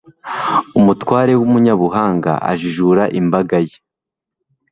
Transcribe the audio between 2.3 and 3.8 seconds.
ajijura imbaga ye